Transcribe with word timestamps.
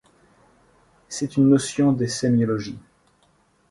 C'est 1.09 1.37
une 1.37 1.49
notion 1.49 1.93
de 1.93 2.07
sémiologie. 2.07 2.79